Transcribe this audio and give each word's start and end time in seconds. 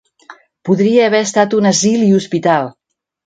Podria 0.69 1.03
haver 1.09 1.19
estat 1.27 1.53
un 1.59 1.69
asil 1.73 2.07
i 2.09 2.09
hospital. 2.21 2.73